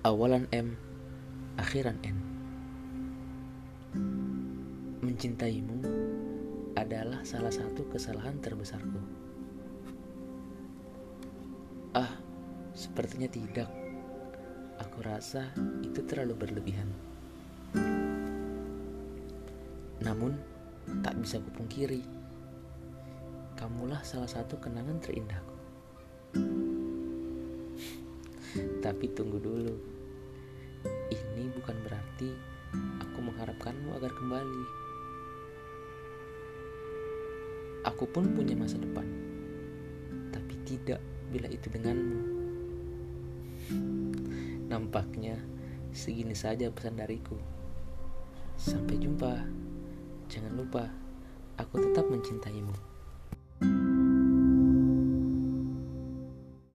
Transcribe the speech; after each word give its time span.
Awalan 0.00 0.48
M, 0.48 0.80
akhiran 1.60 2.00
N. 2.00 2.16
Mencintaimu 5.04 5.76
adalah 6.72 7.20
salah 7.20 7.52
satu 7.52 7.84
kesalahan 7.92 8.40
terbesarku. 8.40 8.96
Ah, 11.92 12.16
sepertinya 12.72 13.28
tidak. 13.28 13.68
Aku 14.80 15.04
rasa 15.04 15.52
itu 15.84 16.00
terlalu 16.08 16.48
berlebihan. 16.48 16.88
Namun, 20.00 20.32
tak 21.04 21.12
bisa 21.20 21.44
kupungkiri. 21.44 22.00
Kamulah 23.52 24.00
salah 24.00 24.32
satu 24.32 24.56
kenangan 24.56 24.96
terindahku. 24.96 25.56
Tapi 28.82 29.06
tunggu 29.14 29.38
dulu. 29.38 29.74
Ini 31.10 31.44
bukan 31.54 31.76
berarti 31.86 32.30
aku 32.98 33.18
mengharapkanmu 33.22 33.94
agar 33.94 34.10
kembali. 34.10 34.64
Aku 37.86 38.04
pun 38.10 38.34
punya 38.34 38.58
masa 38.58 38.76
depan. 38.82 39.06
Tapi 40.34 40.54
tidak 40.66 40.98
bila 41.30 41.46
itu 41.46 41.70
denganmu. 41.70 42.20
Nampaknya 44.66 45.38
segini 45.94 46.34
saja 46.34 46.70
pesan 46.74 46.98
dariku. 46.98 47.38
Sampai 48.58 48.98
jumpa. 48.98 49.46
Jangan 50.30 50.52
lupa, 50.54 50.86
aku 51.58 51.82
tetap 51.82 52.06
mencintaimu. 52.06 52.89